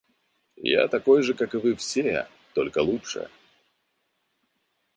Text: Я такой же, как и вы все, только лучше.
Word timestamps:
Я 0.65 0.87
такой 0.87 1.21
же, 1.21 1.35
как 1.35 1.53
и 1.53 1.57
вы 1.57 1.75
все, 1.75 2.27
только 2.55 2.79
лучше. 2.79 3.29